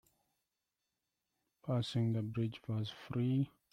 Passing 1.63 2.13
the 2.13 2.23
bridge 2.23 2.59
was 2.67 2.89
free. 2.89 3.51